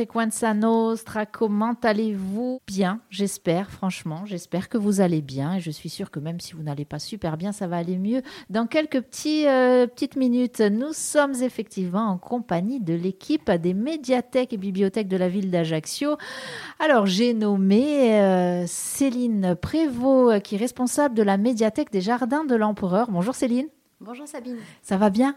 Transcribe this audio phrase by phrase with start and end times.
[0.00, 1.26] Frequenza Nostra.
[1.26, 4.22] Comment allez-vous Bien, j'espère, franchement.
[4.24, 5.56] J'espère que vous allez bien.
[5.56, 7.98] Et je suis sûre que même si vous n'allez pas super bien, ça va aller
[7.98, 8.22] mieux.
[8.48, 14.54] Dans quelques petits, euh, petites minutes, nous sommes effectivement en compagnie de l'équipe des médiathèques
[14.54, 16.16] et bibliothèques de la ville d'Ajaccio.
[16.78, 22.54] Alors, j'ai nommé euh, Céline Prévost, qui est responsable de la médiathèque des Jardins de
[22.54, 23.10] l'Empereur.
[23.10, 23.66] Bonjour Céline.
[24.00, 24.56] Bonjour Sabine.
[24.80, 25.36] Ça va bien?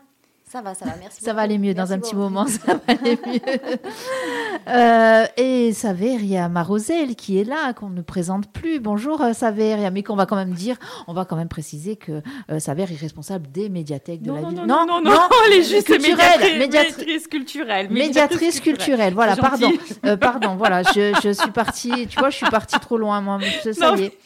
[0.53, 1.23] Ça va, ça va, merci.
[1.23, 3.39] Ça va aller mieux dans un petit moment, ça va aller mieux.
[4.67, 8.79] euh, et Saveria Marosel qui est là, qu'on ne présente plus.
[8.79, 10.75] Bonjour euh, Saveria, mais qu'on va quand même dire,
[11.07, 12.21] on va quand même préciser que
[12.51, 14.57] euh, Saveria est responsable des médiathèques de non, la non, ville.
[14.59, 17.89] Non, non, non, non, elle est juste culturelle, médiatrice, médiatri- médiatrice culturelle.
[17.89, 19.71] Médiatrice culturelle, voilà, pardon.
[20.05, 23.39] Euh, pardon, voilà, je, je suis partie, tu vois, je suis partie trop loin, moi,
[23.73, 23.97] ça Non.
[23.97, 24.17] y est.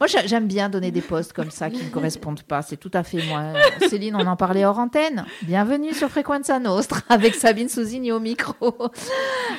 [0.00, 2.62] Moi, j'a- j'aime bien donner des postes comme ça qui ne correspondent pas.
[2.62, 3.52] C'est tout à fait moi.
[3.88, 5.24] Céline, on en parlait hors antenne.
[5.42, 8.74] Bienvenue sur Frequenza Nostra avec Sabine Souzini au micro.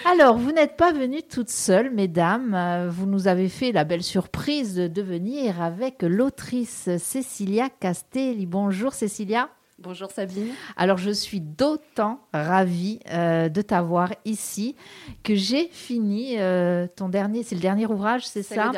[0.09, 2.87] Alors, vous n'êtes pas venue toute seule, mesdames.
[2.89, 8.45] Vous nous avez fait la belle surprise de venir avec l'autrice Cécilia Castelli.
[8.45, 9.49] Bonjour Cécilia.
[9.81, 10.49] Bonjour Sabine.
[10.75, 14.75] Alors, je suis d'autant ravie euh, de t'avoir ici
[15.23, 18.71] que j'ai fini euh, ton dernier, c'est le dernier ouvrage, c'est ça?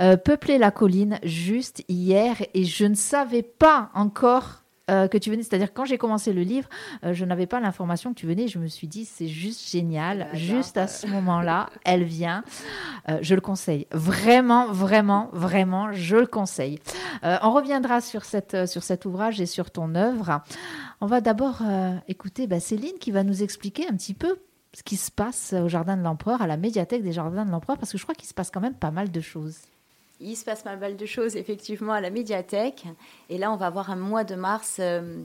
[0.00, 4.59] Euh, Peupler la colline juste hier et je ne savais pas encore
[4.90, 5.42] euh, que tu venais.
[5.42, 6.68] C'est-à-dire quand j'ai commencé le livre,
[7.04, 8.48] euh, je n'avais pas l'information que tu venais.
[8.48, 10.28] Je me suis dit c'est juste génial.
[10.32, 12.42] Juste à ce moment-là, elle vient.
[13.08, 13.86] Euh, je le conseille.
[13.92, 16.78] Vraiment, vraiment, vraiment, je le conseille.
[17.22, 20.42] On reviendra sur, cette, sur cet ouvrage et sur ton œuvre.
[21.00, 21.62] On va d'abord
[22.08, 24.38] écouter bah, Céline qui va nous expliquer un petit peu
[24.74, 27.76] ce qui se passe au Jardin de l'Empereur, à la médiathèque des Jardins de l'Empereur,
[27.78, 29.58] parce que je crois qu'il se passe quand même pas mal de choses.
[30.20, 32.84] Il se passe pas mal de choses effectivement à la médiathèque.
[33.30, 35.22] Et là, on va avoir un mois de mars euh,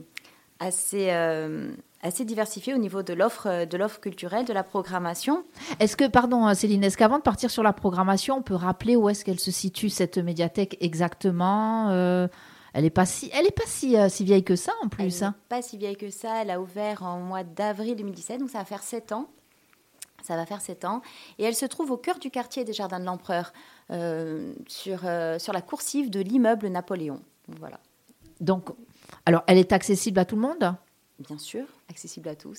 [0.58, 1.70] assez, euh,
[2.02, 5.44] assez diversifié au niveau de l'offre euh, de l'offre culturelle, de la programmation.
[5.80, 9.08] Est-ce que, pardon Céline, est-ce qu'avant de partir sur la programmation, on peut rappeler où
[9.10, 12.26] est-ce qu'elle se situe cette médiathèque exactement Euh,
[12.72, 15.20] Elle n'est pas si, elle est pas si, si vieille que ça en Elle plus.
[15.20, 15.34] n'est hein.
[15.50, 16.40] pas si vieille que ça.
[16.42, 19.28] Elle a ouvert en mois d'avril 2017, donc ça va faire 7 ans.
[20.22, 21.02] Ça va faire 7 ans.
[21.38, 23.52] Et elle se trouve au cœur du quartier des Jardins de l'Empereur,
[24.66, 27.20] sur, euh, sur la coursive de l'immeuble Napoléon.
[27.48, 27.80] Donc Voilà,
[28.40, 28.68] Donc,
[29.24, 30.74] alors, elle est accessible à tout le monde,
[31.20, 32.58] bien sûr, accessible à tous,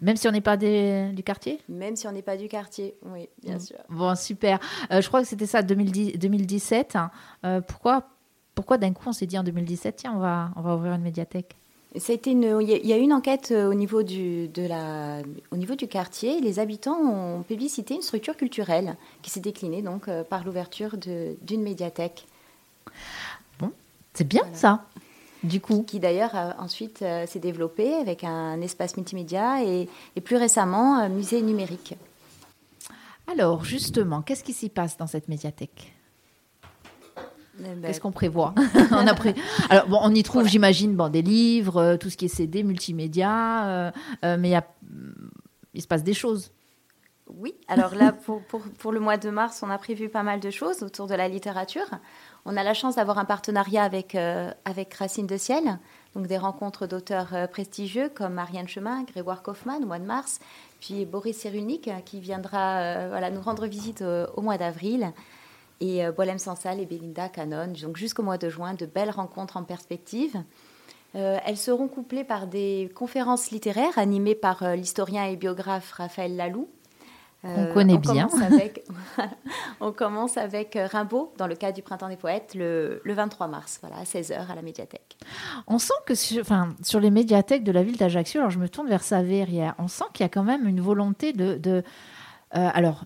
[0.00, 1.60] même si on n'est pas des- du quartier?
[1.68, 2.96] Même si on n'est pas du quartier.
[3.02, 3.60] Oui, bien Mm.
[3.60, 3.76] sûr.
[3.88, 4.58] Bon, super.
[4.90, 6.96] Euh, je crois que c'était ça, 2010 2017.
[6.96, 7.10] hein.
[7.44, 8.08] Euh, pourquoi,
[8.54, 11.02] pourquoi d'un coup on s'est dit en 2017, tiens, on va, on va ouvrir une
[11.02, 11.56] médiathèque?
[11.96, 14.66] Ça a été une, il y a- eu une enquête euh, au niveau du, de
[14.66, 15.20] la,
[15.52, 16.40] au niveau du quartier.
[16.40, 21.62] Les habitants ont publicité une structure culturelle qui s'est déclinée donc euh, par l'ouverture d'une
[21.62, 22.26] médiathèque,
[24.12, 24.56] C'est bien Voilà.
[24.56, 24.84] ça,
[25.44, 25.84] du coup.
[25.86, 30.96] qui d'ailleurs a ensuite euh, s'est développée avec un espace multimédia et, et plus récemment
[30.96, 31.94] un musée numérique.
[33.30, 35.92] Alors, justement, qu'est-ce qui s'y passe dans cette médiathèque?
[37.82, 38.54] Qu'est-ce qu'on prévoit
[38.90, 39.34] on, a pré-
[39.70, 42.62] Alors, bon, on y trouve, j'imagine, bon, des livres, euh, tout ce qui est CD,
[42.62, 43.90] multimédia, euh,
[44.24, 44.66] euh, mais il y a-
[45.74, 46.50] il se passe des choses.
[47.28, 50.40] Oui, alors là, pour, pour, pour le mois de mars, on a prévu pas mal
[50.40, 51.86] de choses autour de la littérature.
[52.44, 55.78] On a la chance d'avoir un partenariat avec, euh, avec Racine de Ciel,
[56.14, 60.40] donc des rencontres d'auteurs euh, prestigieux comme Marianne Chemin, Grégoire Kaufmann au mois de mars,
[60.80, 65.12] puis Boris Cyrulnik qui viendra euh, voilà, nous rendre visite au, au mois d'avril,
[65.80, 69.56] et euh, Boilem Sansal et Belinda Cannon, donc jusqu'au mois de juin, de belles rencontres
[69.56, 70.42] en perspective.
[71.14, 76.36] Euh, elles seront couplées par des conférences littéraires animées par euh, l'historien et biographe Raphaël
[76.36, 76.68] Laloux.
[77.44, 78.26] On connaît bien.
[78.26, 78.84] Commence avec,
[79.80, 83.48] on commence avec euh, Rimbaud, dans le cadre du Printemps des Poètes, le, le 23
[83.48, 85.18] mars, voilà, à 16h à la médiathèque.
[85.66, 88.68] On sent que sur, enfin, sur les médiathèques de la ville d'Ajaccio, alors je me
[88.68, 91.56] tourne vers Saveria, on sent qu'il y a quand même une volonté de.
[91.56, 91.82] de
[92.56, 93.04] euh, alors,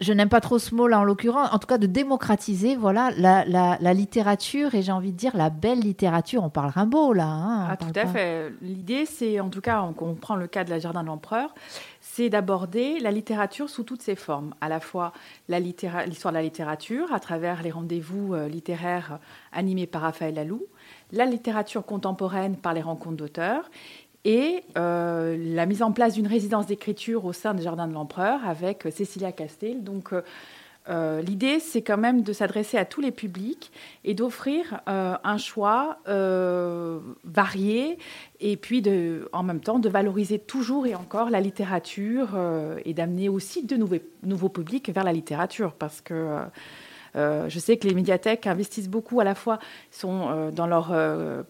[0.00, 3.10] je n'aime pas trop ce mot là en l'occurrence, en tout cas de démocratiser voilà,
[3.16, 6.44] la, la- la littérature et j'ai envie de dire la belle littérature.
[6.44, 7.26] On parle Rimbaud là.
[7.26, 8.52] hein, Ah, tout à pas- fait.
[8.62, 11.54] L'idée, c'est, en tout cas, on, on prend le cas de la Jardin de l'Empereur,
[12.00, 14.54] c'est d'aborder la littérature sous toutes ses formes.
[14.60, 15.12] À la fois
[15.48, 19.18] la l'histoire de la littérature, à travers les rendez-vous euh, littéraires
[19.52, 20.64] animés par Raphaël Laloux,
[21.12, 23.70] la littérature contemporaine par les rencontres d'auteurs,
[24.28, 28.40] et euh, la mise en place d'une résidence d'écriture au sein des Jardins de l'Empereur
[28.46, 29.82] avec euh, Cécilia Castel.
[29.82, 30.10] Donc,
[30.90, 33.72] euh, l'idée, c'est quand même de s'adresser à tous les publics
[34.04, 35.98] et d'offrir un choix
[37.24, 37.98] varié
[38.40, 38.82] et puis
[39.32, 42.30] en même temps de valoriser toujours et encore la littérature
[42.86, 46.38] et d'amener aussi de nouveaux, nouveaux publics vers la littérature parce que
[47.48, 49.58] je sais que les médiathèques investissent beaucoup à la fois
[49.90, 50.94] sont dans leur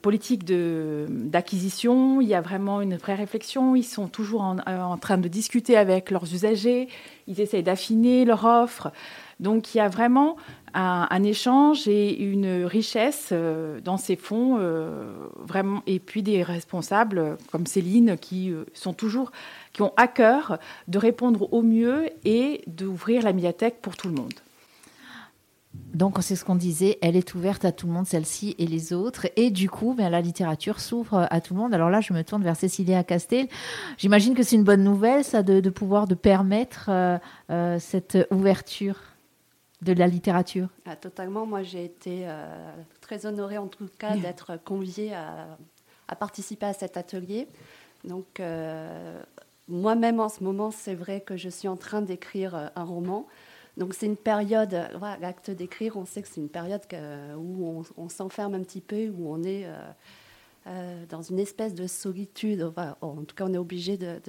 [0.00, 2.20] politique d'acquisition.
[2.20, 3.76] Il y a vraiment une vraie réflexion.
[3.76, 6.88] Ils sont toujours en, train de discuter avec leurs usagers.
[7.26, 8.92] Ils essayent d'affiner leur offre.
[9.40, 10.36] Donc il y a vraiment
[10.74, 15.82] un, échange et une richesse euh, dans ces fonds, euh, vraiment.
[15.86, 19.30] Et puis des responsables comme Céline qui euh, sont toujours,
[19.72, 24.14] qui ont à cœur de répondre au mieux et d'ouvrir la médiathèque pour tout le
[24.14, 24.34] monde.
[25.74, 28.92] Donc, c'est ce qu'on disait, elle est ouverte à tout le monde, celle-ci et les
[28.92, 29.26] autres.
[29.36, 31.74] Et du coup, ben, la littérature s'ouvre à tout le monde.
[31.74, 33.48] Alors là, je me tourne vers Cécilia Castel.
[33.98, 36.90] J'imagine que c'est une bonne nouvelle, ça, de, pouvoir de permettre
[37.78, 38.96] cette ouverture
[39.82, 41.46] de la littérature ah, Totalement.
[41.46, 46.96] Moi, j'ai été euh, très honorée, en tout cas, d'être conviée à, participer à cet
[46.96, 47.48] atelier.
[48.04, 49.20] Donc, euh,
[49.68, 53.26] moi-même, en ce moment, c'est vrai que je suis en train d'écrire euh, un roman.
[53.78, 54.76] Donc, c'est une période,
[55.20, 56.82] l'acte d'écrire, on sait que c'est une période
[57.38, 59.66] où on, s'enferme un petit peu, où on est
[61.08, 62.70] dans une espèce de solitude.
[63.00, 64.20] en tout cas, on est obligé de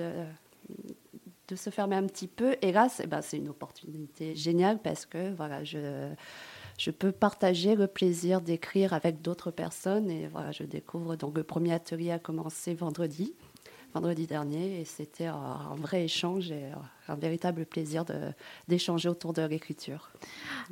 [1.50, 2.56] de se fermer un petit peu.
[2.62, 6.10] Et là, c'est ben, une opportunité géniale parce que voilà, je,
[6.78, 10.10] je peux partager le plaisir d'écrire avec d'autres personnes.
[10.10, 11.16] Et voilà, je découvre.
[11.16, 13.34] Donc, le premier atelier a commencé vendredi
[13.94, 16.66] vendredi dernier et c'était un vrai échange et
[17.08, 18.06] un véritable plaisir
[18.68, 20.12] d'échanger autour de l'écriture.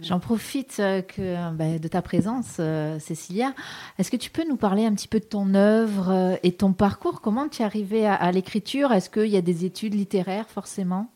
[0.01, 3.53] J'en profite euh, que, ben, de ta présence, euh, Cécilia.
[3.97, 6.73] Est-ce que tu peux nous parler un petit peu de ton œuvre euh, et ton
[6.73, 7.21] parcours?
[7.21, 8.91] Comment tu es arrivée à l'écriture?
[8.91, 11.09] Est-ce qu'il y a des études littéraires forcément?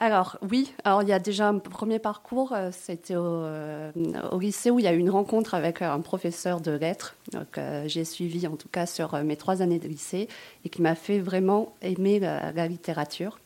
[0.00, 3.90] Alors oui, alors il y a déjà un premier parcours, euh, c'était euh,
[4.30, 7.16] au, lycée où il y a eu une rencontre avec un professeur de lettres.
[7.32, 10.28] Donc euh, j'ai suivi en tout cas sur mes trois années de lycée
[10.64, 13.40] et qui m'a fait vraiment aimer la, littérature.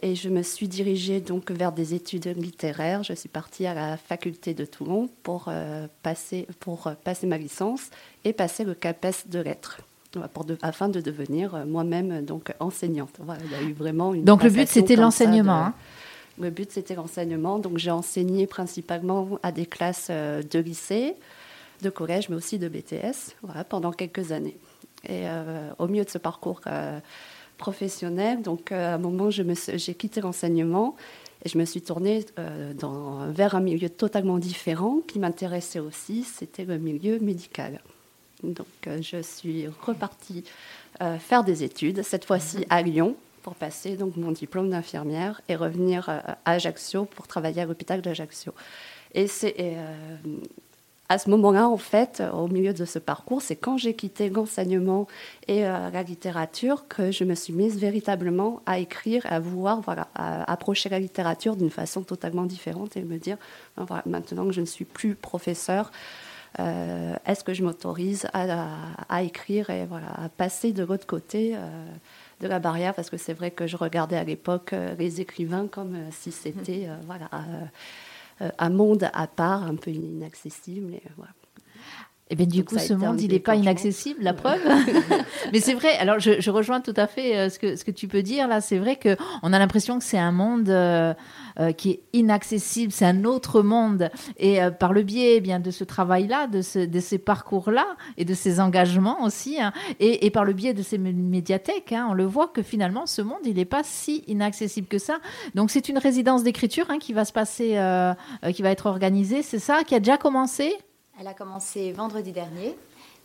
[0.00, 3.02] Et je me suis dirigée donc vers des études littéraires.
[3.02, 5.50] Je suis partie à la faculté de Toulon pour,
[6.04, 7.90] passer, pour passer ma licence
[8.24, 9.80] et passer le CAPES de lettres
[10.62, 13.18] afin de devenir euh, moi-même donc enseignante.
[13.44, 15.66] il y a eu vraiment une donc le but c'était l'enseignement.
[15.66, 15.74] Hein.
[16.40, 17.58] Le but c'était l'enseignement.
[17.58, 21.14] Donc j'ai enseigné principalement à des classes euh, de lycée,
[21.82, 24.56] de collège, mais aussi de BTS, voilà, pendant quelques années.
[25.04, 26.60] Et euh, au milieu de ce parcours
[27.56, 30.96] professionnel, donc à un moment j'ai quitté l'enseignement
[31.44, 32.24] et je me suis tournée
[32.78, 37.80] dans, vers un milieu totalement différent qui m'intéressait aussi, c'était le milieu médical.
[38.42, 40.44] Donc euh, je suis repartie
[41.00, 45.56] euh, faire des études, cette fois-ci à Lyon, pour passer donc mon diplôme d'infirmière et
[45.56, 48.52] revenir euh, à Ajaccio pour travailler à l'hôpital d'Ajaccio.
[49.14, 49.74] Et c'est
[51.08, 55.06] à ce moment-là, en fait, au milieu de ce parcours, c'est quand j'ai quitté l'enseignement
[55.46, 59.80] et la littérature que je me suis mise véritablement à écrire, à vouloir
[60.14, 63.38] approcher la littérature d'une façon totalement différente et me dire,
[63.78, 65.90] ben maintenant que je ne suis plus professeur,
[66.58, 71.86] euh, est-ce que je m'autorise à, écrire et voilà, à passer de l'autre côté euh,
[72.40, 72.94] de la barrière?
[72.94, 76.88] Parce que c'est vrai que je regardais à l'époque euh, les écrivains comme si c'était
[77.06, 77.28] voilà,
[78.58, 80.94] un monde à part, un peu inaccessible.
[82.30, 84.60] Et eh bien, du coup, ce monde, il n'est pas inaccessible, la preuve.
[85.52, 85.96] Mais c'est vrai.
[85.96, 88.60] Alors, je, rejoins tout à fait euh, ce que, ce que tu peux dire là.
[88.60, 91.14] C'est vrai qu'on a l'impression que c'est un monde euh,
[91.58, 92.92] euh, qui est inaccessible.
[92.92, 94.10] C'est un autre monde.
[94.38, 97.86] Et par le biais eh bien de ce travail-là, de, ce, de ces parcours-là
[98.18, 102.08] et de ces engagements aussi, hein, et, et, par le biais de ces médiathèques, hein,
[102.10, 105.18] on le voit que finalement, ce monde, il n'est pas si inaccessible que ça.
[105.54, 107.80] Donc, c'est une résidence d'écriture hein, qui va se passer,
[108.52, 109.42] qui va être organisée.
[109.42, 110.74] C'est ça qui a déjà commencé?
[111.20, 112.76] Elle a commencé vendredi dernier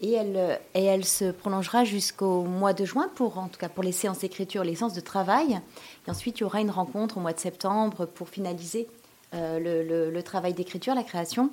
[0.01, 3.83] et elle, et elle se prolongera jusqu'au mois de juin pour, en tout cas pour
[3.83, 5.59] les séances d'écriture, les séances de travail.
[6.07, 8.87] Et ensuite, il y aura une rencontre au mois de septembre pour finaliser
[9.33, 11.51] euh, le, travail d'écriture, la création.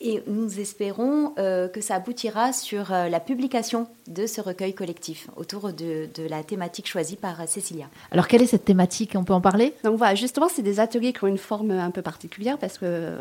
[0.00, 5.28] Et nous espérons euh, que ça aboutira sur euh, la publication de ce recueil collectif
[5.36, 7.86] autour de, de, la thématique choisie par Cécilia.
[8.10, 9.12] Alors, quelle est cette thématique?
[9.14, 9.74] On peut en parler?
[9.84, 13.18] Donc voilà, justement, c'est des ateliers qui ont une forme un peu particulière parce que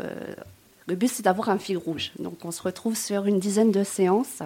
[0.88, 2.12] le but, c'est d'avoir un fil rouge.
[2.20, 4.42] Donc, on se retrouve sur une dizaine de séances.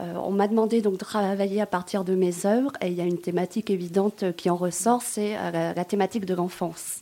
[0.00, 3.00] Euh, on m'a demandé donc de travailler à partir de mes œuvres et il y
[3.00, 7.00] a une thématique évidente qui en ressort, c'est euh, la, thématique de l'enfance.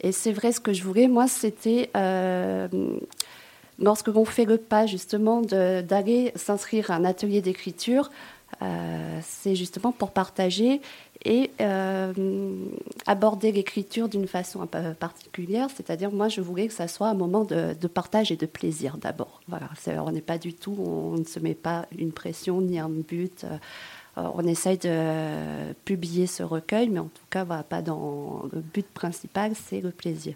[0.00, 2.68] Et c'est vrai, ce que je voulais, moi, c'était euh,
[3.80, 8.10] lorsque l'on fait le pas justement d'aller s'inscrire à un atelier d'écriture,
[9.22, 10.80] c'est justement pour partager
[11.24, 12.12] et euh,
[13.06, 17.14] aborder l'écriture d'une façon un peu particulière, c'est-à-dire moi je voulais que ça soit un
[17.14, 19.40] moment de, partage et de plaisir d'abord.
[19.86, 23.44] On n'est pas du tout, on ne se met pas une pression ni un but.
[23.44, 23.58] Euh,
[24.16, 29.52] on essaye de publier ce recueil, mais en tout cas, pas dans le but principal,
[29.54, 30.34] c'est le plaisir.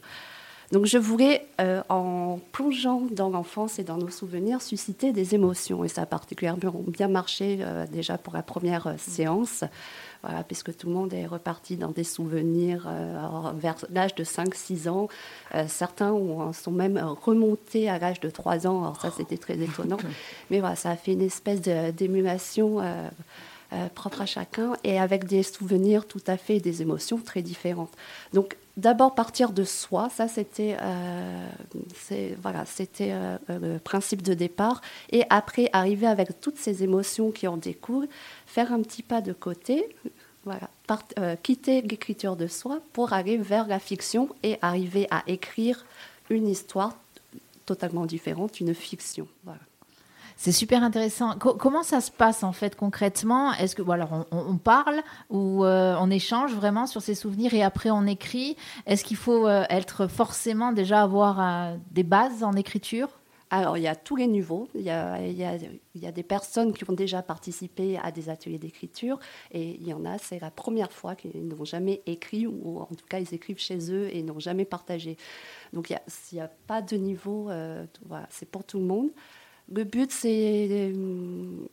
[0.73, 5.85] Donc je voulais, euh, en plongeant dans l'enfance et dans nos souvenirs, susciter des émotions.
[5.85, 9.62] Et ça a particulièrement bien marché euh, déjà pour la première euh, séance,
[10.23, 12.88] voilà, puisque tout le monde est reparti dans des souvenirs
[13.54, 15.08] vers l'âge de 5-6 ans.
[15.68, 18.82] certains ont, sont même remontés à l'âge de 3 ans.
[18.82, 19.99] Alors ça, c'était très étonnant.
[20.50, 22.82] Mais voilà, ça a fait une espèce d'émulation.
[23.94, 27.92] propre à chacun et avec des souvenirs tout à fait, des émotions très différentes.
[28.32, 31.49] Donc d'abord partir de soi, ça c'était euh,
[32.42, 32.64] voilà,
[33.00, 34.80] euh, le principe de départ,
[35.11, 38.09] et après arriver avec toutes ces émotions qui en découlent,
[38.47, 39.88] faire un petit pas de côté,
[40.45, 40.71] voilà,
[41.18, 45.85] euh, quitter l'écriture de soi pour aller vers la fiction et arriver à écrire
[46.30, 46.97] une histoire
[47.64, 49.26] totalement différente, une fiction.
[49.45, 49.61] Voilà.
[50.38, 51.38] C'est super intéressant.
[51.38, 53.55] comment ça se passe en fait concrètement?
[53.55, 55.00] Est-ce que alors on, parle
[55.31, 58.57] ou euh, on échange vraiment sur ses souvenirs et après on écrit?
[58.87, 63.09] Est-ce qu'il faut euh, être forcément déjà avoir euh, des bases en écriture?
[63.49, 64.69] Alors, il y a tous les niveaux.
[64.75, 69.21] Il y a, des personnes qui ont déjà participé à des ateliers d'écriture
[69.52, 72.87] et il y en a, c'est la première fois qu'ils n'ont jamais écrit ou en
[72.87, 75.16] tout cas, ils écrivent chez eux et n'ont jamais partagé.
[75.73, 75.99] Donc, il
[76.33, 77.49] n'y a, a, pas de niveau,
[78.31, 79.11] c'est pour tout le monde.
[79.73, 80.68] Le but, c'est.
[80.70, 81.66] Euh,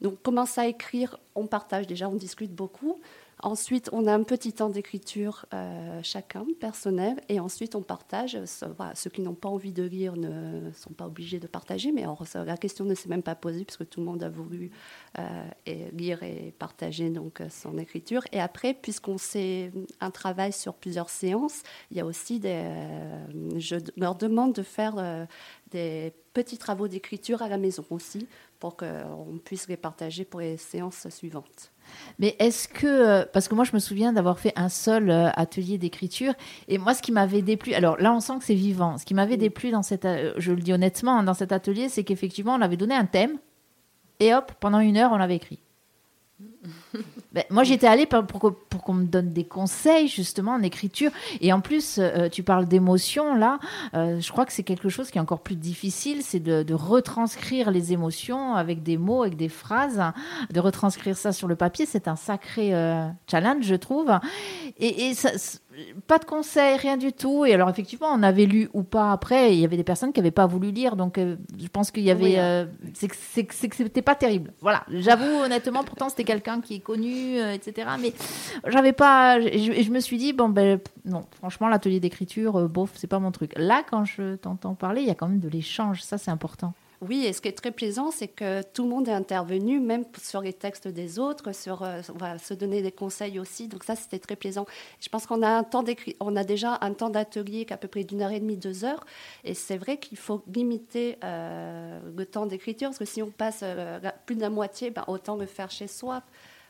[0.00, 3.00] donc, commence à écrire, on partage déjà, on discute beaucoup.
[3.42, 8.38] Ensuite, on a un petit temps d'écriture euh, chacun, personnel, et ensuite on partage.
[8.44, 12.04] ceux qui n'ont pas envie de lire ne sont pas obligés de partager, mais
[12.34, 14.70] la question ne s'est même pas posée puisque tout le monde a voulu
[15.18, 15.44] euh,
[15.92, 18.22] lire et partager donc son écriture.
[18.32, 22.64] Et après, puisqu'on sait un travail sur plusieurs séances, il y a aussi des.
[23.58, 25.26] je leur demande de faire
[25.74, 28.26] des petits travaux d'écriture à la maison aussi,
[28.60, 31.72] pour qu'on puisse les partager pour les séances suivantes.
[32.18, 35.30] Mais est-ce que, euh, parce que moi je me souviens d'avoir fait un seul euh,
[35.34, 36.32] atelier d'écriture,
[36.68, 39.14] et moi ce qui m'avait déplu, alors là on sent que c'est vivant, ce qui
[39.14, 42.62] m'avait déplu dans cet, euh, je le dis honnêtement, dans cet atelier, c'est qu'effectivement on
[42.62, 43.38] avait donné un thème,
[44.20, 45.60] et hop, pendant une heure on l'avait écrit.
[47.34, 51.10] Ben, moi, j'étais allée pour, pour, qu'on me donne des conseils justement en écriture.
[51.40, 53.58] Et en plus, euh, tu parles d'émotions là.
[53.94, 57.72] Euh, je crois que c'est quelque chose qui est encore plus difficile, c'est de, retranscrire
[57.72, 60.00] les émotions avec des mots, avec des phrases,
[60.52, 61.86] de retranscrire ça sur le papier.
[61.86, 64.12] C'est un sacré euh, challenge, je trouve.
[64.78, 65.30] Et, et ça,
[66.06, 67.44] pas de conseils, rien du tout.
[67.44, 69.54] Et alors, effectivement, on avait lu ou pas après.
[69.54, 70.96] Il y avait des personnes qui n'avaient pas voulu lire.
[70.96, 72.38] Donc, euh, je pense qu'il y avait.
[72.38, 74.52] Euh, c'est que c'était pas terrible.
[74.60, 74.84] Voilà.
[74.90, 77.88] J'avoue, honnêtement, pourtant, c'était quelqu'un qui est connu, euh, etc.
[78.00, 78.12] Mais
[78.66, 79.38] j'avais pas.
[79.40, 83.32] Et je, me suis dit, bon, ben, non, franchement, l'atelier d'écriture, bof, c'est pas mon
[83.32, 83.52] truc.
[83.56, 86.02] Là, quand je t'entends parler, il y a quand même de l'échange.
[86.02, 86.74] Ça, c'est important.
[87.00, 90.04] Oui, et ce qui est très plaisant, c'est que tout le monde est intervenu, même
[90.22, 93.68] sur les textes des autres, sur euh, se donner des conseils aussi.
[93.68, 94.66] Donc ça, c'était très plaisant.
[95.00, 95.84] Je pense qu'on a un temps
[96.20, 98.56] on a déjà un temps d'atelier qui est à peu près d'une heure et demie,
[98.56, 99.04] deux heures.
[99.44, 103.60] Et c'est vrai qu'il faut limiter euh, le temps d'écriture, parce que si on passe
[103.62, 106.22] euh, plus de la moitié, ben, autant le faire chez soi.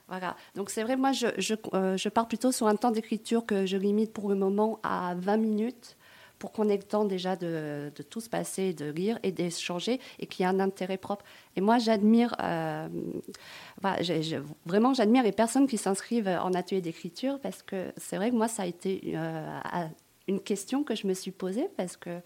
[0.09, 0.37] Voilà.
[0.54, 1.54] Donc c'est vrai, moi, je, je,
[1.97, 5.37] je pars plutôt sur un temps d'écriture que je limite pour le moment à 20
[5.37, 5.97] minutes
[6.44, 10.26] pour qu'on ait le temps déjà de, tout se passer, de lire et d'échanger et
[10.26, 11.24] qu'il y ait un intérêt propre.
[11.56, 12.86] Et moi, j'admire, euh,
[14.66, 18.46] vraiment, j'admire les personnes qui s'inscrivent en atelier d'écriture parce que c'est vrai que moi,
[18.46, 19.58] ça a été euh,
[20.28, 22.20] une question que je me suis posée parce que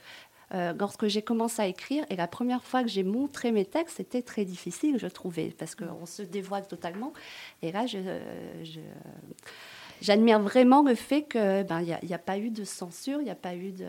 [0.52, 3.98] euh, lorsque j'ai commencé à écrire, et la première fois que j'ai montré mes textes,
[3.98, 7.12] c'était très difficile, je trouvais, parce qu'on se dévoile totalement.
[7.62, 8.00] Et là, je
[10.00, 13.31] j'admire vraiment le fait que ben il n'y a, pas eu de censure, il n'y
[13.31, 13.87] a pas eu de.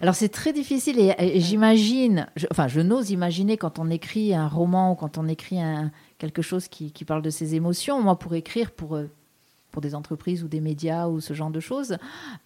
[0.00, 4.92] Alors c'est très difficile et, j'imagine, enfin je n'ose imaginer quand on écrit un roman
[4.92, 8.02] ou quand on écrit un, quelque chose qui, qui parle de ses émotions.
[8.02, 9.10] Moi pour écrire, pour euh,
[9.76, 11.98] pour des entreprises ou des médias ou ce genre de choses,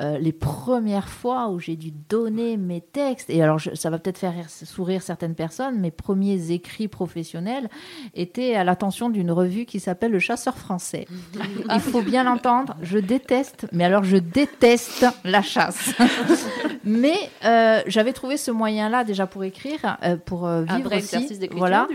[0.03, 4.19] euh, les premières fois où j'ai dû donner mes textes, et alors ça va peut-être
[4.19, 7.69] faire sourire certaines personnes, mes premiers écrits professionnels
[8.15, 11.07] étaient à l'attention d'une revue qui s'appelle Le Chasseur français.
[11.73, 15.93] Il faut bien l'entendre, je déteste, mais alors je déteste la chasse.
[16.85, 21.39] mais euh, j'avais trouvé ce moyen-là déjà pour écrire, euh, pour vivre aussi.
[21.53, 21.87] Voilà.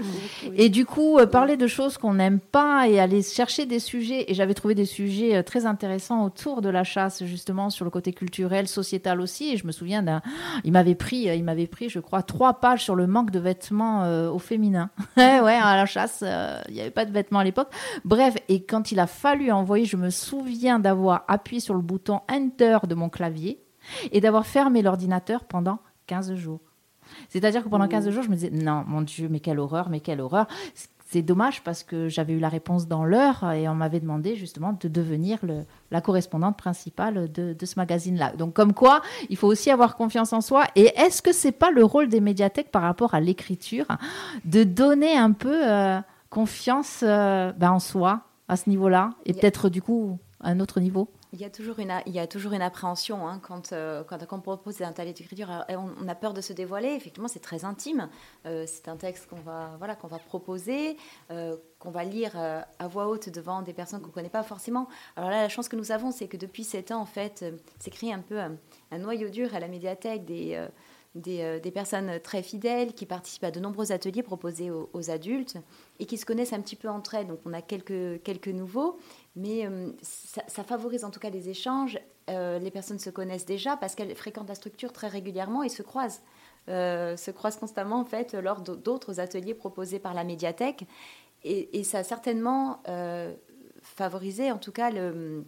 [0.56, 4.34] Et du coup, parler de choses qu'on n'aime pas et aller chercher des sujets, et
[4.34, 8.13] j'avais trouvé des sujets euh, très intéressant autour de la chasse, justement, sur le côté
[8.13, 9.53] culturel, sociétal aussi.
[9.53, 10.22] Et je me souviens d'un.
[10.63, 13.39] Il m'avait pris, euh, il m'avait pris, je crois, trois pages sur le manque de
[13.39, 14.89] vêtements euh, au féminin.
[15.17, 16.24] ouais, à la chasse,
[16.67, 17.72] il n'y avait pas de vêtements à l'époque.
[18.03, 22.22] Bref, et quand il a fallu envoyer, je me souviens d'avoir appuyé sur le bouton
[22.29, 23.63] Enter de mon clavier
[24.12, 26.62] et d'avoir fermé l'ordinateur pendant 15 jours.
[27.29, 30.00] C'est-à-dire que pendant 15 jours, je me disais, non, mon Dieu, mais quelle horreur, mais
[30.00, 30.48] quelle horreur
[31.08, 34.76] c'est dommage parce que j'avais eu la réponse dans l'heure et on m'avait demandé justement
[34.80, 38.34] de devenir le, la correspondante principale de, de ce magazine-là.
[38.36, 40.64] Donc comme quoi, il faut aussi avoir confiance en soi.
[40.76, 43.86] Et est-ce que c'est pas le rôle des médiathèques par rapport à l'écriture
[44.46, 46.00] de donner un peu euh,
[46.32, 49.12] confiance euh, ben, en soi à ce niveau-là?
[49.26, 51.08] Et peut-être du coup à un autre niveau?
[51.36, 55.65] Il y a toujours une, appréhension hein, quand, euh, quand, on propose un talent d'écriture.
[55.70, 56.94] On, a peur de se dévoiler.
[56.94, 58.10] Effectivement, c'est très intime.
[58.46, 60.96] Euh, c'est un texte qu'on va, voilà, qu'on va proposer,
[61.32, 64.88] euh, qu'on va lire à voix haute devant des personnes qu'on ne connaît pas forcément.
[65.18, 67.44] Alors là, la chance que nous avons, c'est que depuis sept ans, en fait,
[67.80, 73.06] c'est créé un peu un, noyau dur à la médiathèque des, personnes très fidèles qui
[73.06, 75.58] participent à de nombreux ateliers proposés aux, adultes
[76.00, 77.27] et qui se connaissent un petit peu entre elles.
[77.27, 78.98] Donc on a quelques nouveaux
[79.36, 82.00] mais euh, ça, favorise en tout cas les échanges.
[82.30, 85.84] Euh, les personnes se connaissent déjà parce qu'elles fréquentent la structure très régulièrement et se
[85.84, 86.22] croisent.
[86.68, 90.86] Euh, se croisent constamment en fait lors d'autres ateliers proposés par la médiathèque
[91.44, 92.82] et, ça a certainement
[93.84, 95.46] favorisé en tout cas le,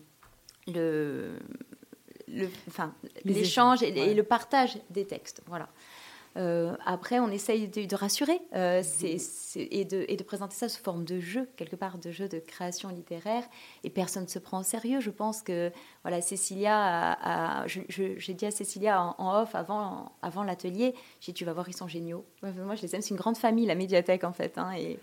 [0.67, 1.39] le,
[2.67, 2.93] enfin,
[3.25, 5.41] l'échange et, et, le partage des textes.
[5.47, 5.69] Voilà.
[6.37, 8.83] Euh, après, on essaye de, rassurer euh,
[9.55, 13.43] et, de, présenter ça sous forme de jeu, quelque part de jeu de création littéraire.
[13.83, 14.99] Et personne ne se prend au sérieux.
[14.99, 15.71] Je pense que
[16.03, 21.53] voilà, Cécilia, j'ai dit à Cécilia en, off avant, avant l'atelier, j'ai dit tu vas
[21.53, 22.25] voir, ils sont géniaux.
[22.43, 23.01] Moi, je les aime.
[23.01, 24.57] C'est une grande famille, la médiathèque en fait.
[24.57, 24.99] Hein, et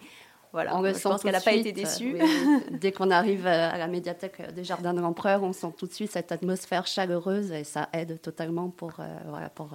[0.53, 2.17] voilà, on je pense qu'elle n'a pas été déçue.
[2.71, 6.13] dès qu'on arrive à la médiathèque des Jardins de l'Empereur, on sent tout de suite
[6.13, 9.75] cette atmosphère chaleureuse et ça aide totalement pour, euh, voilà, pour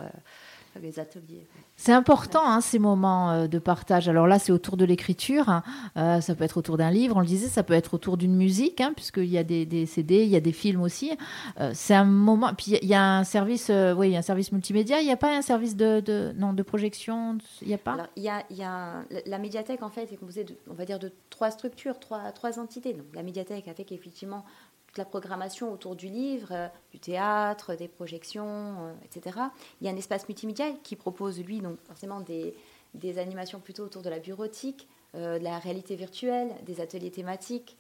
[0.81, 1.47] les ateliers.
[1.75, 4.09] C'est important hein, ces moments euh, de partage.
[4.09, 5.49] Alors là, c'est autour de l'écriture.
[5.49, 5.63] Hein.
[5.97, 8.35] Euh, ça peut être autour d'un livre, on le disait, ça peut être autour d'une
[8.35, 11.11] musique, hein, puisqu'il y a des, CD, il y a des films aussi.
[11.59, 12.53] Euh, c'est un moment.
[12.53, 14.99] Puis il y a un service, oui, un service multimédia.
[15.01, 17.37] Il n'y a pas un service de, non de projection.
[17.61, 18.07] Il n'y a pas?
[18.15, 20.99] il y a, y a la médiathèque en fait est composée de, on va dire,
[20.99, 22.93] de trois structures, trois, trois entités.
[22.93, 24.43] Donc la médiathèque avec effectivement
[24.89, 29.37] toute la programmation autour du livre, euh, du théâtre, des projections, euh, etc.
[29.79, 32.55] Il y a un espace multimédia qui propose, lui, donc forcément des,
[32.95, 37.77] des animations plutôt autour de la bureautique, euh, de la réalité virtuelle, des ateliers thématiques.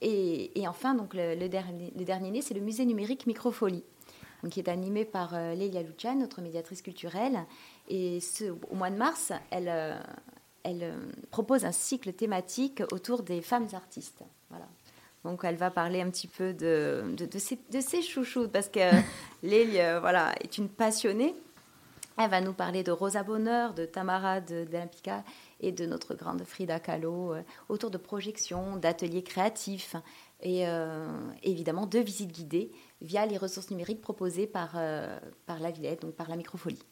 [0.00, 3.84] Et, et, enfin, donc le, dernier, le né, c'est le musée numérique Microfolie,
[4.50, 7.44] qui est animé par Lélia Lucian, notre médiatrice culturelle.
[7.90, 8.20] Et
[8.70, 9.70] au mois de mars, elle,
[10.62, 10.94] elle
[11.30, 14.24] propose un cycle thématique autour des femmes artistes.
[14.48, 14.66] Voilà.
[15.24, 18.68] Donc elle va parler un petit peu de, de, de, ses, de ses, chouchoutes, parce
[18.68, 18.80] que
[19.42, 21.34] Lélie euh, voilà, est une passionnée.
[22.18, 25.24] Elle va nous parler de Rosa Bonheur, de Tamara d'Olympica
[25.60, 29.96] et de notre grande Frida Kahlo, euh, autour de projections, d'ateliers créatifs
[30.42, 31.08] et euh,
[31.42, 34.72] évidemment de visites guidées via les ressources numériques proposées par,
[35.46, 36.82] par la Villette, donc par la Microfolie.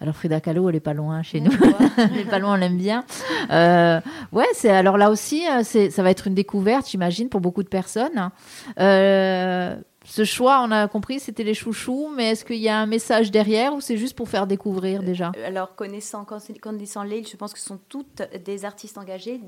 [0.00, 1.52] Alors Frida Kahlo, elle est pas loin chez nous.
[1.96, 3.04] elle est pas loin, on l'aime bien.
[3.50, 4.00] Euh,
[4.32, 7.62] ouais, c'est alors là aussi, euh, c'est ça va être une découverte, j'imagine, pour beaucoup
[7.62, 8.30] de personnes.
[8.78, 12.86] Euh, ce choix, on a compris, c'était les chouchous, mais est-ce qu'il y a un
[12.86, 15.30] message derrière ou c'est juste pour faire découvrir déjà?
[15.46, 16.26] Alors, connaissant,
[16.60, 19.38] connaissant Leil, je pense que ce sont toutes des artistes engagés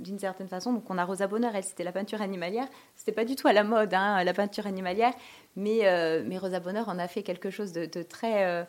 [0.00, 0.72] d'une certaine façon.
[0.72, 2.66] Donc, on a Rosa Bonheur, elle, c'était la peinture animalière.
[2.96, 5.12] C'était pas du tout à la mode, hein, la peinture animalière,
[5.54, 5.82] mais,
[6.26, 8.64] mais Rosa Bonheur en a fait quelque chose de, de très euh,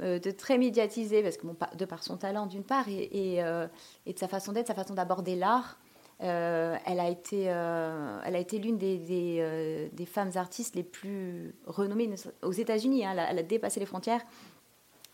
[0.00, 3.66] de très médiatiser, parce que de par son talent d'une part, et, euh,
[4.06, 5.78] de sa façon d'être, sa façon d'aborder l'art,
[6.22, 12.10] euh, elle a été, l'une des, femmes artistes les plus renommées
[12.42, 13.04] aux États-Unis.
[13.04, 13.16] Hein.
[13.28, 14.22] elle, a dépassé les frontières.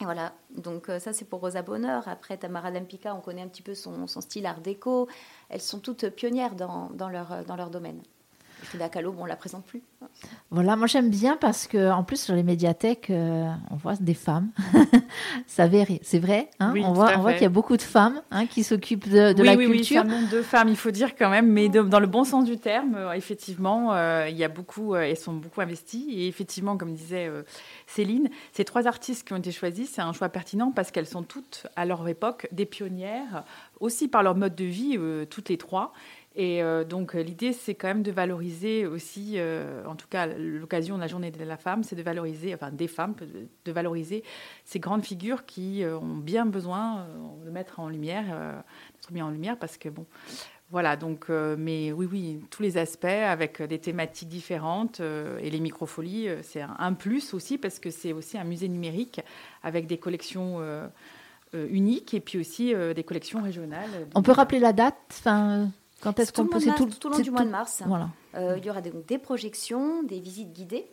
[0.01, 2.07] Et voilà, donc ça c'est pour Rosa Bonheur.
[2.07, 5.09] Après Tamara Lempicka, on connaît un petit peu son, style art déco.
[5.49, 8.01] Elles sont toutes pionnières dans, leur, dans leur domaine.
[8.63, 9.83] Frida Kahlo, bon, on la présente plus.
[10.51, 14.15] Voilà, moi j'aime bien parce que en plus sur les médiathèques, euh, on voit des
[14.15, 14.51] femmes.
[15.47, 15.69] ça
[16.03, 16.51] c'est vrai.
[16.59, 19.33] Hein on voit, on voit qu'il y a beaucoup de femmes hein, qui s'occupent de,
[19.33, 20.03] de la oui, culture.
[20.05, 22.59] Oui, monde de femmes, il faut dire quand même, mais dans le bon sens du
[22.59, 26.95] terme, euh, effectivement, euh, il y a beaucoup, elles sont beaucoup investies et effectivement, comme
[26.95, 27.31] disait
[27.87, 31.23] Céline, ces trois artistes qui ont été choisis, c'est un choix pertinent parce qu'elles sont
[31.23, 33.45] toutes à leur époque des pionnières,
[33.81, 34.99] aussi par leur mode de vie,
[35.31, 35.93] toutes les trois.
[36.39, 40.95] Et euh, donc l'idée, c'est quand même de valoriser aussi, euh, en tout cas l'occasion
[40.95, 43.17] de la journée de la femme, c'est de valoriser, enfin des femmes,
[43.65, 44.23] de valoriser
[44.65, 47.09] ces grandes figures qui euh, ont bien besoin
[47.45, 48.25] de mettre en lumière,
[48.95, 50.07] d'être mis en lumière, parce que bon,
[50.71, 56.29] voilà, donc, mais oui, oui, tous les aspects avec des thématiques différentes et les microfolies,
[56.43, 59.21] c'est un, plus aussi parce que c'est aussi un musée numérique
[59.65, 60.61] avec des collections
[61.55, 63.91] uniques et puis aussi des collections régionales.
[64.15, 65.25] On peut rappeler la date.
[66.01, 67.83] Quand est-ce qu'on peut tout, tout, au long du mois de mars.
[67.87, 68.11] Voilà.
[68.35, 70.87] Euh, il y aura des, des, projections, des visites guidées.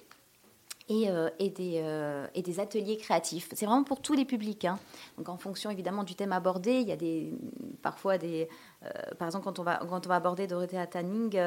[0.88, 3.50] Et, euh, euh, et, des, ateliers créatifs.
[3.54, 4.65] C'est vraiment pour tous les publics.
[4.65, 4.80] Hein.
[5.17, 7.34] Donc en fonction évidemment du thème abordé, il y a des,
[7.82, 8.48] parfois des...
[8.84, 11.39] Euh, par exemple, quand on va, quand on va aborder Dorothea Tanning,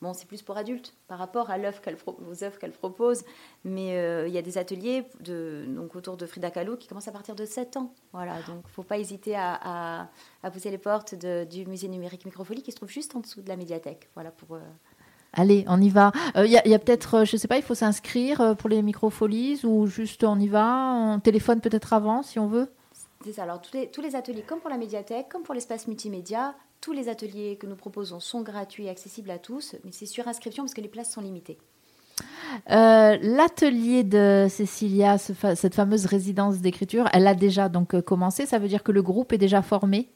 [0.00, 3.22] bon, c'est plus pour adultes par rapport à qu'elle, aux œuvres qu'elle propose.
[3.64, 3.88] Mais
[4.26, 7.34] il y a des ateliers de, donc, autour de Frida Kahlo qui commencent à partir
[7.34, 7.92] de 7 ans.
[8.12, 10.08] Voilà, donc il ne faut pas hésiter à,
[10.42, 13.48] à, pousser les portes du musée numérique Microfolie qui se trouve juste en dessous de
[13.48, 14.08] la médiathèque.
[14.14, 14.58] Voilà pour...
[15.36, 16.12] Allez, on y va.
[16.34, 18.70] Il euh, y a, peut-être, euh, je ne sais pas, il faut s'inscrire euh, pour
[18.70, 22.70] les microfolies ou juste on y va, on téléphone peut-être avant si on veut
[23.22, 23.42] C'est ça.
[23.42, 26.92] Alors tous les, tous les ateliers, comme pour la médiathèque, comme pour l'espace multimédia, tous
[26.92, 30.64] les ateliers que nous proposons sont gratuits et accessibles à tous, mais c'est sur inscription
[30.64, 31.58] parce que les places sont limitées.
[32.66, 38.46] L'atelier de Cécilia, cette fameuse résidence d'écriture, elle a déjà donc commencé.
[38.46, 40.08] Ça veut dire que le groupe est déjà formé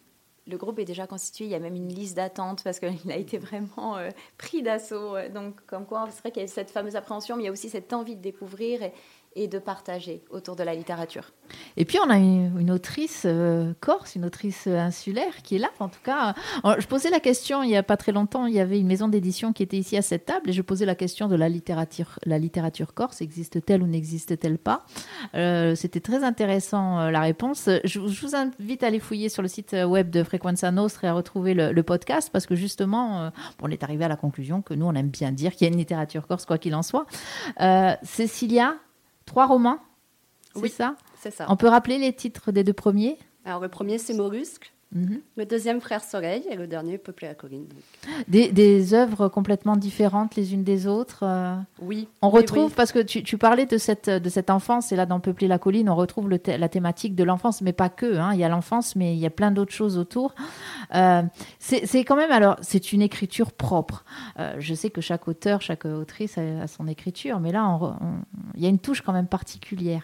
[0.50, 3.16] le groupe est déjà constitué, il y a même une liste d'attente parce qu'il a
[3.16, 5.16] été vraiment euh, pris d'assaut.
[5.32, 7.52] Donc, comme quoi, c'est vrai qu'il y a cette fameuse appréhension, mais il y a
[7.52, 8.82] aussi cette envie de découvrir.
[8.82, 8.92] Et,
[9.36, 11.32] et de partager autour de la littérature.
[11.76, 15.70] Et puis on a une, autrice euh, corse, une autrice insulaire qui est là.
[15.78, 18.54] En tout cas, euh, je posais la question il n'y a pas très longtemps, il
[18.54, 20.96] y avait une maison d'édition qui était ici à cette table et je posais la
[20.96, 24.84] question de la littérature, la littérature corse, existe-t-elle ou n'existe-t-elle pas?
[25.34, 27.68] Euh, C'était très intéressant la réponse.
[27.84, 31.14] Je, vous invite à aller fouiller sur le site web de Frequenza Nostra et à
[31.14, 34.94] retrouver le, podcast parce que justement, on est arrivé à la conclusion que nous, on
[34.94, 37.06] aime bien dire qu'il y a une littérature corse, quoi qu'il en soit.
[38.02, 38.76] Cécilia,
[39.26, 39.78] Trois romans
[40.54, 40.96] Oui, ça?
[41.20, 41.46] c'est ça.
[41.48, 43.18] On peut rappeler les titres des deux premiers?
[43.44, 44.14] Alors, le premier, c'est
[44.92, 45.20] Mhm.
[45.36, 47.66] Le deuxième, Frère Soleil, et le dernier, Peuplé la colline.
[48.26, 51.20] Des, des, œuvres complètement différentes les unes des autres.
[51.22, 52.08] Euh, oui.
[52.22, 55.20] On retrouve, parce que tu, tu, parlais de cette, de cette enfance, et là, dans
[55.20, 58.16] Peuplé la colline, on retrouve le la thématique de l'enfance, mais pas que.
[58.16, 58.30] Hein.
[58.34, 60.34] Il y a l'enfance, mais il y a plein d'autres choses autour.
[60.94, 61.22] Euh,
[61.58, 64.04] c'est quand même, alors, c'est une écriture propre.
[64.40, 67.78] Euh, je sais que chaque auteur, chaque autrice a, son écriture, mais là,
[68.56, 70.02] il y a une touche quand même particulière.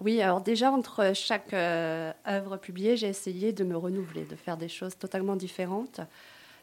[0.00, 4.56] Oui, alors déjà, entre chaque euh, œuvre publiée, j'ai essayé de me renouveler, de faire
[4.56, 6.00] des choses totalement différentes.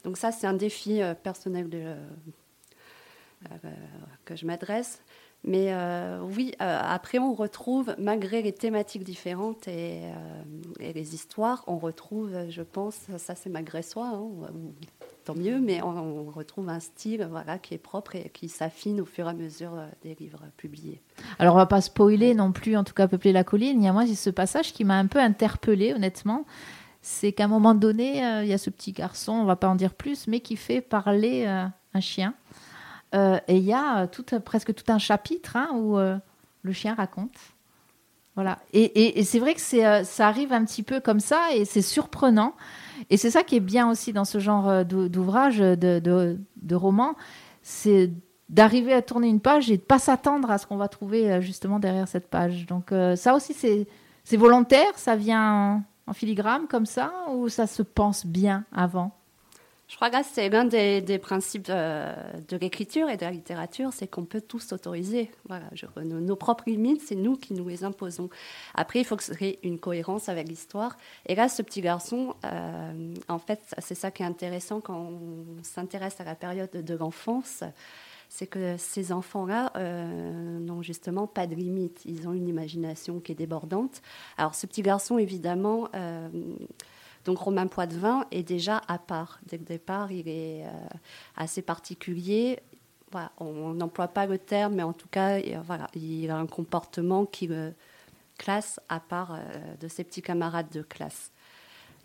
[0.03, 1.95] Donc ça, c'est un défi euh, personnel euh,
[4.25, 5.01] que je m'adresse.
[5.43, 5.73] Mais
[6.35, 10.01] oui, après, on retrouve, malgré les thématiques différentes et,
[10.79, 14.29] les histoires, on retrouve, je pense, ça c'est malgré soi, hein,
[15.23, 19.05] tant mieux, mais on, retrouve un style voilà, qui est propre et qui s'affine au
[19.05, 21.01] fur et à mesure euh, des livres publiés.
[21.39, 23.81] Alors on va pas spoiler non plus, en tout cas Peupler la colline.
[23.81, 26.45] Il y a moi ce passage qui m'a un peu interpellée honnêtement.
[27.01, 29.67] C'est qu'à un moment donné, euh, il y a ce petit garçon, on va pas
[29.67, 32.33] en dire plus, mais qui fait parler euh, un chien.
[33.13, 37.37] Et il y a tout, presque tout un chapitre hein, où le chien raconte.
[38.35, 38.59] Voilà.
[38.71, 42.55] Et, c'est vrai que ça arrive un petit peu comme ça et c'est surprenant.
[43.09, 47.15] Et c'est ça qui est bien aussi dans ce genre euh, d'ouvrage, de, roman,
[47.61, 48.11] c'est
[48.49, 51.41] d'arriver à tourner une page et de pas s'attendre à ce qu'on va trouver euh,
[51.41, 52.67] justement derrière cette page.
[52.67, 57.81] Donc euh, ça aussi, c'est volontaire, ça vient en filigrane comme ça, ou ça se
[57.81, 59.11] pense bien avant?
[59.91, 62.15] Je crois que c'est l'un des, principes euh,
[62.47, 65.29] de l'écriture et de la littérature, c'est qu'on peut tous s'autoriser.
[65.97, 68.29] Nos, propres limites, c'est nous qui nous les imposons.
[68.73, 70.95] Après, il faut que ce soit une cohérence avec l'histoire.
[71.25, 75.45] Et là, ce petit garçon, euh, en fait, c'est ça qui est intéressant quand on
[75.61, 77.63] s'intéresse à la période de l'enfance
[78.33, 81.99] c'est que ces enfants-là euh, n'ont justement pas de limites.
[82.05, 84.01] Ils ont une imagination qui est débordante.
[84.37, 85.89] Alors ce petit garçon, évidemment,
[87.25, 89.39] donc Romain Poitvin est déjà à part.
[89.45, 90.69] Dès le départ, il est euh,
[91.35, 92.59] assez particulier.
[93.39, 97.73] on n'emploie pas le terme, mais en tout cas, il a un comportement qui le
[98.37, 101.31] classe à part euh, de ses petits camarades de classe.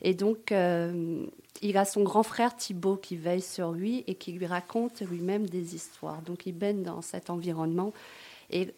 [0.03, 1.25] Et donc, euh,
[1.63, 5.49] il a son grand frère Thibaut qui veille sur lui et qui lui raconte lui-même
[5.49, 6.21] des histoires.
[6.21, 7.95] Donc, il baigne dans cet environnement.
[8.51, 8.75] Et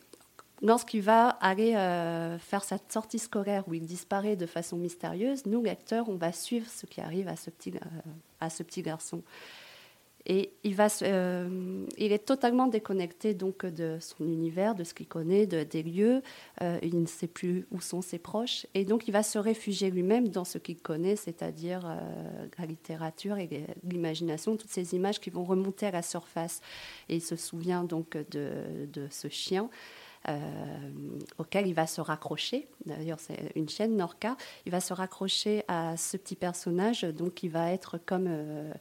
[0.62, 5.62] lorsqu'il va aller euh, faire sa sortie scolaire où il disparaît de façon mystérieuse, nous,
[5.62, 9.22] lecteurs, on va suivre ce qui arrive à ce petit, euh, garçon.
[10.30, 10.52] Et
[11.02, 15.82] euh, il est totalement déconnecté donc de son univers, de ce qu'il connaît, de, des
[15.82, 16.22] lieux.
[16.82, 18.66] il ne sait plus où sont ses proches.
[18.74, 21.96] Et donc il va se réfugier lui-même dans ce qu'il connaît, c'est-à-dire
[22.58, 23.48] la littérature et
[23.84, 26.60] l'imagination, toutes ces images qui vont remonter à la surface.
[27.08, 29.70] Et il se souvient donc de ce chien.
[30.28, 30.38] Euh,
[31.38, 32.68] auquel il va se raccrocher.
[32.84, 34.36] D'ailleurs, c'est une chaîne Norca.
[34.66, 38.72] Il va se raccrocher à ce petit personnage, donc il va être comme euh,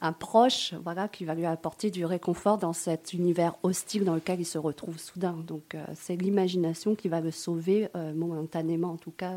[0.00, 4.40] un proche voilà, qui va lui apporter du réconfort dans cet univers hostile dans lequel
[4.40, 5.36] il se retrouve soudain.
[5.46, 9.32] Donc c'est l'imagination qui va le sauver momentanément, en tout cas,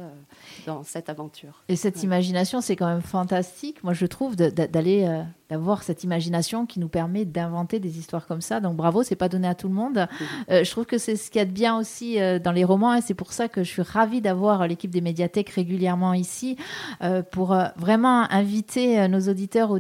[0.68, 1.64] dans cette aventure.
[1.68, 6.80] Et cette imagination, c'est quand même fantastique, moi je trouve, d'aller d'avoir cette imagination qui
[6.80, 8.60] nous permet d'inventer des histoires comme ça.
[8.60, 10.08] Donc bravo, c'est pas donné à tout le monde.
[10.50, 12.64] Euh, je trouve que c'est ce qu'il y a de bien aussi euh, dans les
[12.64, 16.58] romans et c'est pour ça que je suis ravie d'avoir l'équipe des médiathèques régulièrement ici
[17.02, 19.72] euh, pour vraiment inviter nos auditeurs,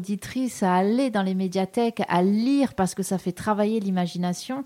[0.61, 4.63] à aller dans les médiathèques, à lire parce que ça fait travailler l'imagination.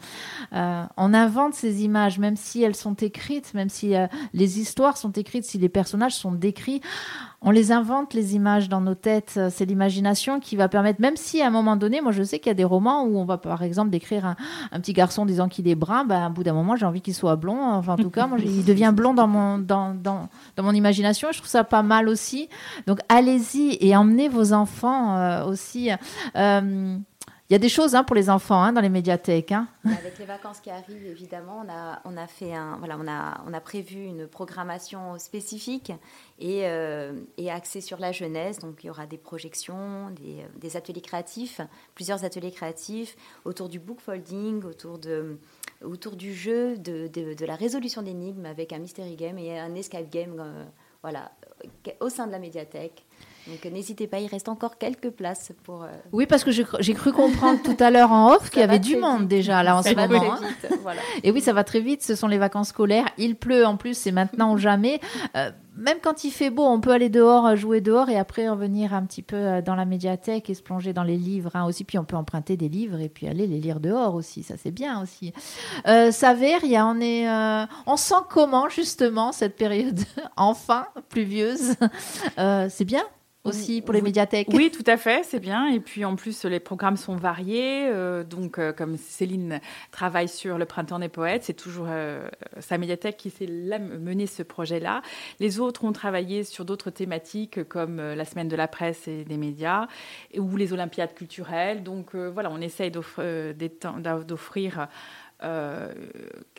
[0.51, 3.93] on invente ces images, même si elles sont écrites, même si
[4.33, 6.81] les histoires sont écrites, si les personnages sont décrits
[7.43, 9.39] on les invente, les images dans nos têtes.
[9.49, 12.49] C'est l'imagination qui va permettre, même si à un moment donné, moi je sais qu'il
[12.49, 14.35] y a des romans où on va par exemple décrire
[14.71, 17.15] un, petit garçon disant qu'il est brun, ben, à bout d'un moment j'ai envie qu'il
[17.15, 17.63] soit blond.
[17.63, 21.29] Enfin en tout cas, moi, il devient blond dans mon, dans, dans, dans, mon imagination.
[21.31, 22.47] Je trouve ça pas mal aussi.
[22.85, 25.89] Donc allez-y et emmenez vos enfants euh, aussi.
[26.35, 26.97] Euh,
[27.51, 29.51] il y a des choses hein, pour les enfants hein, dans les médiathèques.
[29.51, 29.67] Hein.
[29.83, 33.43] Avec les vacances qui arrivent, évidemment, on a, on a, fait un, voilà, on a,
[33.45, 35.91] on a prévu une programmation spécifique
[36.39, 38.59] et, euh, et axée sur la jeunesse.
[38.59, 40.11] Donc, il y aura des projections,
[40.61, 41.59] des, ateliers créatifs,
[41.93, 45.37] plusieurs ateliers créatifs autour du book folding, autour, de,
[45.83, 50.09] autour du jeu, de, de, la résolution d'énigmes avec un mystery game et un escape
[50.09, 50.63] game, euh,
[51.01, 51.31] voilà,
[51.99, 53.05] au sein de la médiathèque.
[53.47, 55.83] Donc n'hésitez pas, il reste encore quelques places pour.
[55.83, 58.77] Euh, oui, parce que j'ai cru comprendre tout à l'heure en off qu'il y avait
[58.77, 60.33] du monde déjà là en ce moment.
[60.33, 60.93] Hein.
[61.23, 62.03] Et oui, ça va très vite.
[62.03, 63.07] Ce sont les vacances scolaires.
[63.17, 64.99] Il pleut en plus, c'est maintenant ou jamais.
[65.35, 68.93] Euh, même quand il fait beau, on peut aller dehors, jouer dehors et après revenir
[68.93, 71.83] un petit peu euh, dans la médiathèque et se plonger dans les livres hein, aussi.
[71.83, 74.43] Puis on peut emprunter des livres et puis aller les lire dehors aussi.
[74.43, 75.33] Ça, c'est bien aussi.
[75.87, 77.27] Euh, Saveria, on, est,
[77.85, 79.99] on sent comment justement cette période
[80.37, 81.75] enfin pluvieuse?
[82.37, 83.03] c'est bien?
[83.43, 84.49] Aussi pour les médiathèques.
[84.53, 85.67] Oui, tout à fait, c'est bien.
[85.67, 87.87] Et puis en plus, les programmes sont variés.
[87.87, 89.59] Euh, donc, euh, comme Céline
[89.91, 92.27] travaille sur le Printemps des poètes, c'est toujours euh,
[92.59, 95.01] sa médiathèque qui s'est mené ce projet-là.
[95.39, 99.37] Les autres ont travaillé sur d'autres thématiques comme la semaine de la presse et des
[99.37, 99.87] médias
[100.37, 101.83] ou les Olympiades culturelles.
[101.83, 104.87] Donc voilà, on essaye d'offrir
[105.43, 105.91] euh,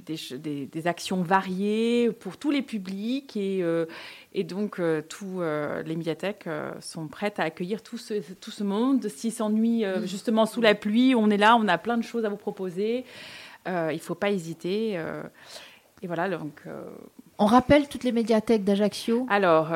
[0.06, 3.86] des, des, actions variées pour tous les publics et, euh,
[4.32, 6.48] et donc euh, tous les médiathèques
[6.80, 9.06] sont prêtes à accueillir tout ce, tout ce monde.
[9.08, 12.28] S'ils s'ennuient justement sous la pluie, on est là, on a plein de choses à
[12.28, 13.04] vous proposer.
[13.66, 14.98] il ne faut pas hésiter.
[16.02, 16.62] Et voilà, donc
[17.38, 19.70] on rappelle toutes les médiathèques d'Ajaccio Alors,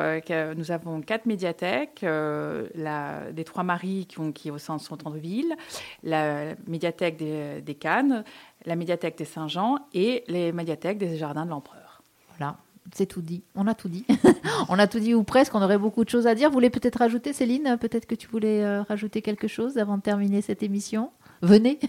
[0.55, 2.01] nous avons quatre médiathèques.
[2.03, 5.55] la, des Trois Maries qui, ont, qui au centre-ville,
[6.03, 8.23] la médiathèque des, des Cannes,
[8.65, 12.01] la médiathèque des Saint-Jean et les médiathèques des Jardins de l'Empereur.
[12.37, 12.57] Voilà,
[12.93, 13.41] c'est tout dit.
[13.55, 14.05] On a tout dit.
[14.69, 15.55] on a tout dit ou presque.
[15.55, 16.49] On aurait beaucoup de choses à dire.
[16.49, 17.77] Vous voulez peut-être rajouter, Céline?
[17.79, 21.11] Peut-être que tu voulais euh, rajouter quelque chose avant de terminer cette émission?
[21.41, 21.79] Venez.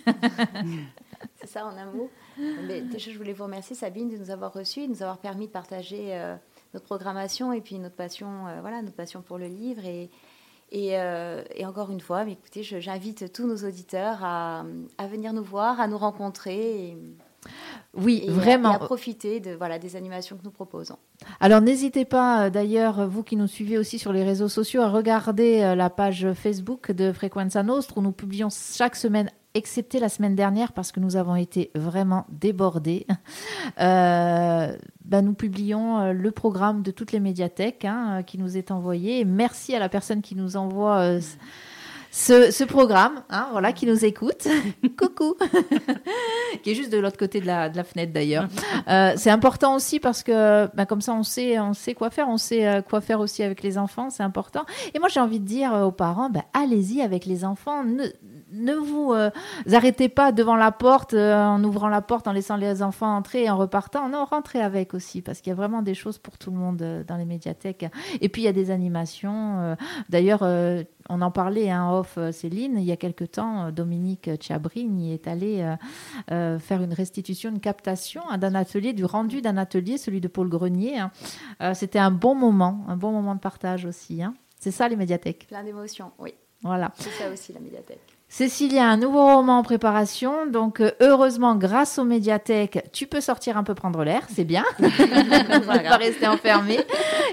[1.41, 2.11] c'est ça en un mot?
[2.67, 5.47] Mais déjà, je voulais vous remercier, Sabine, de nous avoir reçus, de nous avoir permis
[5.47, 6.37] de partager euh,
[6.75, 10.11] notre programmation et puis notre passion, euh, voilà, notre passion pour le livre et,
[10.73, 14.65] euh, et, encore une fois, écoutez, j'invite tous nos auditeurs à,
[15.11, 16.97] venir nous voir, à nous rencontrer.
[17.95, 18.73] oui, vraiment.
[18.73, 20.99] À, à profiter de, voilà, des animations que nous proposons.
[21.41, 25.75] Alors n'hésitez pas, d'ailleurs, vous qui nous suivez aussi sur les réseaux sociaux, à regarder
[25.75, 30.73] la page Facebook de Frequenza Nostre où nous publions chaque semaine excepté la semaine dernière
[30.73, 33.07] parce que nous avons été vraiment débordés.
[33.81, 38.71] Euh, ben, nous publions euh, le programme de toutes les médiathèques hein, qui nous est
[38.71, 39.25] envoyé.
[39.25, 41.21] merci à la personne qui nous envoie euh,
[42.11, 44.49] ce, programme, hein, voilà, qui nous écoute.
[44.99, 45.37] Coucou
[46.63, 48.49] Qui est juste de l'autre côté de la, de la fenêtre d'ailleurs.
[49.17, 52.39] c'est important aussi parce que ben, comme ça on sait, on sait quoi faire, on
[52.39, 54.65] sait quoi faire aussi avec les enfants, c'est important.
[54.95, 57.85] Et moi j'ai envie de dire aux parents, ben, allez-y avec les enfants.
[57.85, 58.07] Ne,
[58.53, 59.31] ne vous euh,
[59.73, 63.45] arrêtez pas devant la porte euh, en ouvrant la porte, en laissant les enfants entrer
[63.45, 64.09] et en repartant.
[64.09, 66.83] Non, rentrez avec aussi parce qu'il y a vraiment des choses pour tout le monde
[66.83, 67.87] euh, dans les médiathèques.
[68.21, 69.77] Et puis il y a des animations.
[70.09, 70.43] D'ailleurs,
[71.09, 75.77] on en parlait hein, off, Céline, il y a quelque temps, Dominique Chabrini est allé
[76.29, 80.49] faire une restitution, une captation hein, d'un atelier, du rendu d'un atelier, celui de Paul
[80.49, 80.99] Grenier.
[80.99, 81.75] Hein.
[81.75, 84.23] C'était un bon moment, un bon moment de partage aussi.
[84.59, 85.47] C'est ça les médiathèques?
[85.49, 86.35] Plein d'émotions, oui.
[86.63, 86.93] Voilà.
[86.97, 88.18] C'est ça aussi la médiathèque.
[88.31, 90.47] Cécile, il y a un nouveau roman en préparation.
[90.47, 94.23] Donc, euh, heureusement, grâce aux médiathèques, tu peux sortir un peu prendre l'air.
[94.29, 94.65] C'est bien.
[94.79, 96.79] ne pas rester enfermé.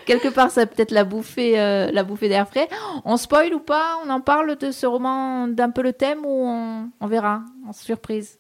[0.06, 2.70] Quelque part, ça peut-être la bouffée, euh, la bouffée d'air frais.
[3.04, 4.00] On spoil ou pas?
[4.06, 7.74] On en parle de ce roman d'un peu le thème ou on, on verra en
[7.74, 8.40] surprise?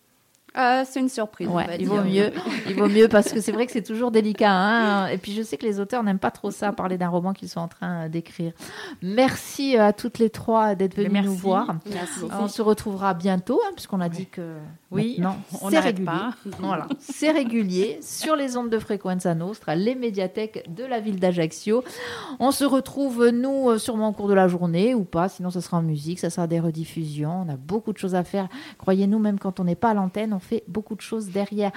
[0.57, 1.47] Euh, c'est une surprise.
[1.47, 2.31] Ouais, il vaut mieux.
[2.67, 4.51] Il vaut mieux parce que c'est vrai que c'est toujours délicat.
[4.51, 7.33] Hein et puis je sais que les auteurs n'aiment pas trop ça, parler d'un roman
[7.33, 8.53] qu'ils sont en train d'écrire.
[9.01, 11.75] Merci à toutes les trois d'être venues nous voir.
[11.91, 12.21] Merci.
[12.39, 14.55] On se retrouvera bientôt, hein, puisqu'on a dit que
[14.91, 15.35] oui, non,
[15.69, 16.09] c'est régulier.
[16.59, 21.83] Voilà, c'est régulier sur les ondes de fréquence Nostra, les médiathèques de la ville d'Ajaccio.
[22.39, 25.77] On se retrouve nous sûrement au cours de la journée ou pas, sinon ça sera
[25.77, 27.45] en musique, ça sera des rediffusions.
[27.45, 28.47] On a beaucoup de choses à faire.
[28.77, 31.71] Croyez-nous, même quand on n'est pas à l'antenne, on fait beaucoup de choses derrière.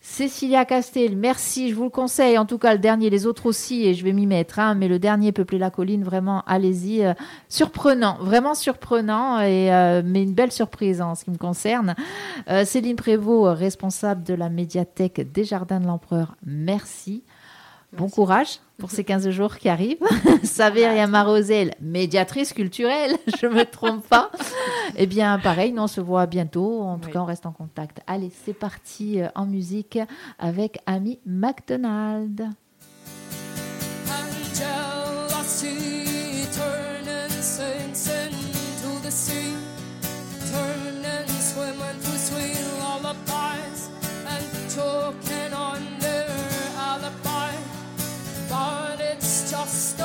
[0.00, 2.38] Cécilia Castel, merci, je vous le conseille.
[2.38, 4.58] En tout cas, le dernier, les autres aussi, et je vais m'y mettre.
[4.58, 7.04] Hein, mais le dernier, Peupler la colline, vraiment, allez-y.
[7.04, 7.14] Euh,
[7.48, 11.94] surprenant, vraiment surprenant, et, euh, mais une belle surprise en ce qui me concerne.
[12.48, 17.22] Euh, Céline Prévost, responsable de la médiathèque des Jardins de l'Empereur, merci.
[17.96, 19.98] Bon courage pour ces 15 jours qui arrivent.
[20.42, 24.30] Saveria Marosel, médiatrice culturelle, je me trompe pas.
[24.96, 26.82] Eh bien, pareil, nous on se voit bientôt.
[26.82, 28.00] En tout cas, on reste en contact.
[28.06, 29.98] Allez, c'est parti en musique
[30.38, 32.50] avec Ami McDonald.
[49.64, 50.03] lost